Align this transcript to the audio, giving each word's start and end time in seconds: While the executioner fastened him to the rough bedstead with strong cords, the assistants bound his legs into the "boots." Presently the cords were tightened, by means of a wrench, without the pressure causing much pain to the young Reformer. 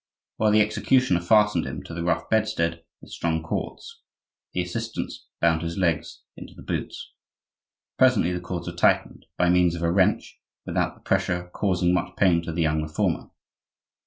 While 0.37 0.49
the 0.49 0.61
executioner 0.61 1.19
fastened 1.21 1.67
him 1.67 1.83
to 1.83 1.93
the 1.93 2.03
rough 2.03 2.27
bedstead 2.27 2.83
with 3.01 3.11
strong 3.11 3.43
cords, 3.43 4.01
the 4.51 4.63
assistants 4.63 5.27
bound 5.41 5.61
his 5.61 5.77
legs 5.77 6.23
into 6.35 6.55
the 6.55 6.63
"boots." 6.63 7.11
Presently 7.99 8.31
the 8.33 8.39
cords 8.41 8.65
were 8.67 8.73
tightened, 8.73 9.27
by 9.37 9.51
means 9.51 9.75
of 9.75 9.83
a 9.83 9.91
wrench, 9.91 10.39
without 10.65 10.95
the 10.95 11.01
pressure 11.01 11.51
causing 11.53 11.93
much 11.93 12.15
pain 12.17 12.41
to 12.41 12.51
the 12.51 12.63
young 12.63 12.81
Reformer. 12.81 13.29